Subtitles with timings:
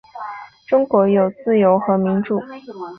[0.67, 2.39] 中国有自由和民主